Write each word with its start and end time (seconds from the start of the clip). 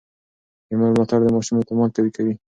د 0.67 0.69
مور 0.79 0.91
ملاتړ 0.93 1.19
د 1.23 1.27
ماشوم 1.35 1.55
اعتماد 1.59 1.89
قوي 1.95 2.11
کوي. 2.17 2.33